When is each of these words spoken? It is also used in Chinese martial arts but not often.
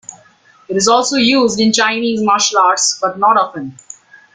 It 0.67 0.75
is 0.77 0.87
also 0.87 1.15
used 1.17 1.59
in 1.59 1.71
Chinese 1.71 2.21
martial 2.23 2.57
arts 2.57 2.97
but 2.99 3.19
not 3.19 3.37
often. 3.37 3.77